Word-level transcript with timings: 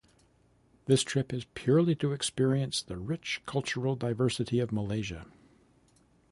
This 0.85 1.03
trip 1.03 1.31
is 1.31 1.45
purely 1.53 1.93
to 1.97 2.11
experience 2.11 2.81
the 2.81 2.97
rich 2.97 3.39
cultural 3.45 3.95
diversity 3.95 4.59
of 4.59 4.71
Malaysia. 4.71 5.27